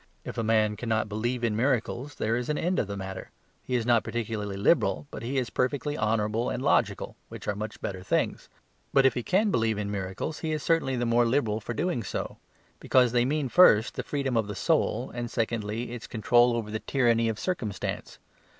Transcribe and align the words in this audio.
If 0.25 0.35
a 0.39 0.43
man 0.43 0.77
cannot 0.77 1.07
believe 1.09 1.43
in 1.43 1.55
miracles 1.55 2.15
there 2.15 2.35
is 2.35 2.49
an 2.49 2.57
end 2.57 2.79
of 2.79 2.87
the 2.87 2.97
matter; 2.97 3.29
he 3.61 3.75
is 3.75 3.85
not 3.85 4.03
particularly 4.03 4.57
liberal, 4.57 5.05
but 5.11 5.21
he 5.21 5.37
is 5.37 5.51
perfectly 5.51 5.95
honourable 5.95 6.49
and 6.49 6.63
logical, 6.63 7.17
which 7.29 7.47
are 7.47 7.53
much 7.55 7.79
better 7.81 8.01
things. 8.01 8.49
But 8.93 9.05
if 9.05 9.13
he 9.13 9.21
can 9.21 9.51
believe 9.51 9.77
in 9.77 9.91
miracles, 9.91 10.39
he 10.39 10.53
is 10.53 10.63
certainly 10.63 10.95
the 10.95 11.05
more 11.05 11.27
liberal 11.27 11.59
for 11.61 11.75
doing 11.75 12.01
so; 12.03 12.39
because 12.79 13.11
they 13.11 13.25
mean 13.25 13.47
first, 13.47 13.93
the 13.93 14.01
freedom 14.01 14.35
of 14.35 14.47
the 14.47 14.55
soul, 14.55 15.11
and 15.13 15.29
secondly, 15.29 15.91
its 15.91 16.07
control 16.07 16.55
over 16.55 16.71
the 16.71 16.79
tyranny 16.79 17.29
of 17.29 17.37
circumstance. 17.37 18.17